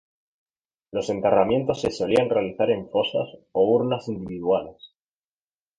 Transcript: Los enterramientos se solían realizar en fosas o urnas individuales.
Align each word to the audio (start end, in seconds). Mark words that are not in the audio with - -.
Los 0.91 1.11
enterramientos 1.11 1.81
se 1.81 1.91
solían 1.91 2.27
realizar 2.27 2.71
en 2.71 2.89
fosas 2.89 3.37
o 3.51 3.69
urnas 3.71 4.07
individuales. 4.07 4.95